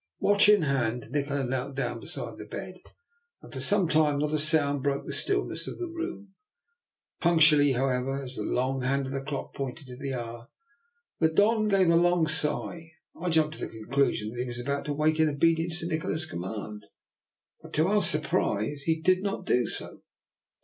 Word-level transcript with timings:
Watch 0.17 0.49
in 0.49 0.63
hand, 0.63 1.11
Nikola 1.11 1.43
knelt 1.43 1.75
down 1.75 1.99
be 1.99 2.07
side 2.07 2.39
the 2.39 2.45
bed, 2.45 2.79
and 3.43 3.53
for 3.53 3.59
some 3.59 3.87
time 3.87 4.17
not 4.17 4.33
a 4.33 4.39
sound 4.39 4.81
broke 4.81 5.05
the 5.05 5.13
stillness 5.13 5.67
of 5.67 5.77
the 5.77 5.87
room. 5.91 6.33
Punctual 7.19 7.59
ly, 7.63 7.73
however, 7.73 8.23
as 8.23 8.35
the 8.35 8.41
long 8.41 8.81
hand 8.81 9.05
of 9.05 9.11
the 9.11 9.21
clock 9.21 9.53
pointed 9.53 9.85
to 9.85 9.95
the 9.95 10.15
hour, 10.15 10.47
the 11.19 11.29
Don 11.31 11.67
gave 11.67 11.91
a 11.91 11.95
long 11.95 12.25
sigh. 12.25 12.93
I 13.15 13.29
jumped 13.29 13.59
to 13.59 13.59
the 13.59 13.69
conclusion 13.69 14.31
that 14.31 14.39
he 14.39 14.47
was 14.47 14.59
about 14.59 14.85
to 14.85 14.93
wake 14.93 15.19
in 15.19 15.29
obedience 15.29 15.81
to 15.81 15.85
Nikola's 15.87 16.25
command; 16.25 16.87
but, 17.61 17.71
to 17.73 17.85
our 17.87 18.01
surprise, 18.01 18.81
he 18.87 18.99
did 18.99 19.21
not 19.21 19.45
do 19.45 19.67
so. 19.67 20.01